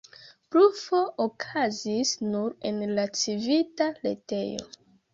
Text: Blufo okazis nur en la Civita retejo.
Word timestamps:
Blufo 0.53 1.01
okazis 1.25 2.15
nur 2.31 2.57
en 2.73 2.83
la 2.97 3.07
Civita 3.23 3.93
retejo. 4.03 4.71